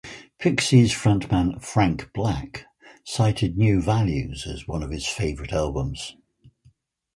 [0.39, 2.65] Pixies frontman Frank Black
[3.03, 6.15] cited "New Values" as one of his favorite albums.